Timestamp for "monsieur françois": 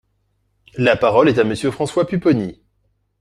1.43-2.07